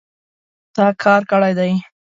[0.75, 1.73] تا کار کړی دی